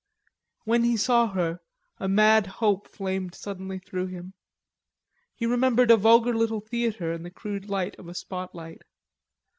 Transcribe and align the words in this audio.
When 0.63 0.83
he 0.83 0.97
saw 0.97 1.27
her, 1.27 1.59
a 1.99 2.07
mad 2.07 2.47
hope 2.47 2.87
flamed 2.87 3.35
suddenly 3.35 3.77
through 3.77 4.07
him. 4.07 4.33
He 5.35 5.45
remembered 5.45 5.91
a 5.91 5.95
vulgar 5.97 6.33
little 6.33 6.59
theatre 6.61 7.13
and 7.13 7.23
the 7.23 7.29
crude 7.29 7.69
light 7.69 7.95
of 7.99 8.07
a 8.07 8.15
spot 8.15 8.55
light. 8.55 8.81